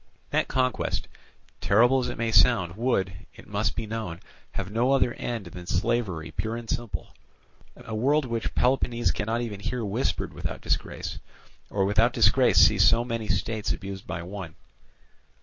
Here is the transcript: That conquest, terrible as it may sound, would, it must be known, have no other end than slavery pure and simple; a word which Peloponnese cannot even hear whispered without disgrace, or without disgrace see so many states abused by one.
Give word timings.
That 0.31 0.47
conquest, 0.47 1.07
terrible 1.59 1.99
as 1.99 2.09
it 2.09 2.17
may 2.17 2.31
sound, 2.31 2.75
would, 2.75 3.13
it 3.35 3.45
must 3.47 3.75
be 3.75 3.85
known, 3.85 4.19
have 4.53 4.71
no 4.71 4.93
other 4.93 5.13
end 5.13 5.45
than 5.45 5.67
slavery 5.67 6.31
pure 6.31 6.55
and 6.57 6.67
simple; 6.67 7.13
a 7.75 7.93
word 7.93 8.25
which 8.25 8.55
Peloponnese 8.55 9.11
cannot 9.11 9.41
even 9.41 9.59
hear 9.59 9.85
whispered 9.85 10.33
without 10.33 10.59
disgrace, 10.61 11.19
or 11.69 11.85
without 11.85 12.13
disgrace 12.13 12.57
see 12.57 12.79
so 12.79 13.05
many 13.05 13.27
states 13.27 13.71
abused 13.73 14.07
by 14.07 14.23
one. 14.23 14.55